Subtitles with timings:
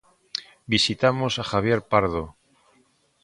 [0.73, 2.23] Visitamos a Javier Pardo.